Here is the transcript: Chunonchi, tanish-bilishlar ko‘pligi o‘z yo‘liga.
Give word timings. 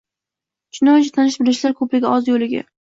Chunonchi, 0.77 1.13
tanish-bilishlar 1.19 1.79
ko‘pligi 1.83 2.13
o‘z 2.17 2.35
yo‘liga. 2.35 2.69